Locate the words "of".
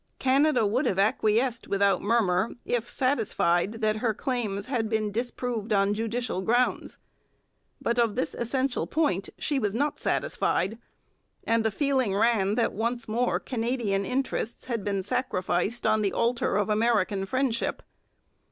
7.99-8.15, 16.57-16.67